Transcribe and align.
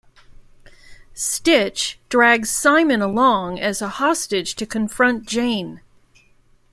Stitch 1.13 1.99
drags 2.09 2.49
Simon 2.49 3.03
along 3.03 3.59
as 3.59 3.83
a 3.83 3.87
hostage 3.87 4.55
to 4.55 4.65
confront 4.65 5.27
Jayne. 5.27 5.81